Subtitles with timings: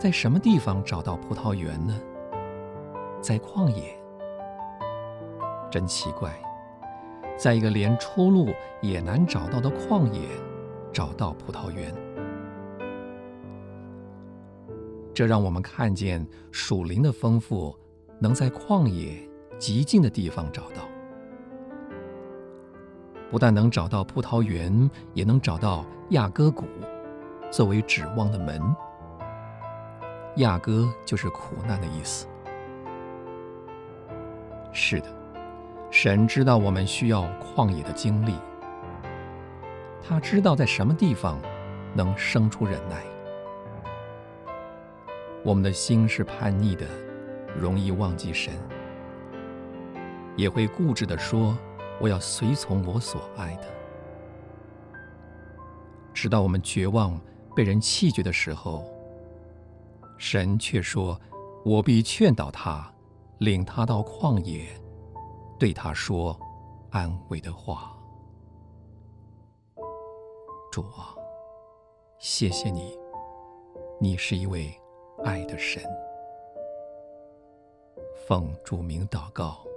[0.00, 1.94] 在什么地方找到葡萄园呢？
[3.20, 3.94] 在旷野。
[5.70, 6.32] 真奇怪，
[7.36, 8.48] 在一个连出路
[8.80, 10.22] 也难找到的旷野，
[10.90, 11.94] 找到葡萄园。
[15.12, 17.76] 这让我们看见属灵的丰富，
[18.18, 19.20] 能在旷野
[19.58, 20.80] 极静的地方找到。
[23.30, 26.64] 不但能找到葡萄园，也能找到亚哥谷，
[27.50, 28.62] 作为指望的门。
[30.36, 32.26] 亚哥就是苦难的意思。
[34.72, 35.08] 是的，
[35.90, 38.34] 神知道我们需要旷野的经历，
[40.00, 41.38] 他知道在什么地方
[41.94, 43.02] 能生出忍耐。
[45.42, 46.86] 我们的心是叛逆的，
[47.58, 48.54] 容易忘记神，
[50.36, 51.58] 也会固执地说
[51.98, 53.64] ：“我要随从我所爱的。”
[56.14, 57.20] 直到我们绝望、
[57.56, 58.84] 被人弃绝的时候，
[60.20, 61.18] 神却说
[61.64, 62.92] ：“我必劝导他，
[63.38, 64.68] 领他到旷野，
[65.58, 66.38] 对他说
[66.90, 67.96] 安慰的话。”
[70.70, 71.16] 主啊，
[72.18, 72.94] 谢谢你，
[73.98, 74.70] 你是一位
[75.24, 75.82] 爱的神。
[78.28, 79.69] 奉主名祷告。